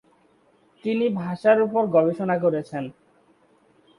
তিনি 0.83 1.05
ভাষার 1.19 1.57
উপর 1.61 1.83
গবেষণা 1.95 2.35
করেছেন। 2.39 2.83